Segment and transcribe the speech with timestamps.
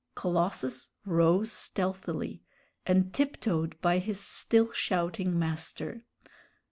[0.15, 2.41] Colossus rose stealthily,
[2.87, 6.05] and tiptoed by his still shouting master.